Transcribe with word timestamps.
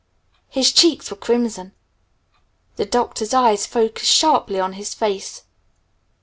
His 0.49 0.71
cheeks 0.71 1.11
were 1.11 1.15
crimson. 1.17 1.73
The 2.75 2.87
Doctor's 2.87 3.35
eyes 3.35 3.67
focused 3.67 4.09
sharply 4.09 4.59
on 4.59 4.73
his 4.73 4.95
face. 4.95 5.43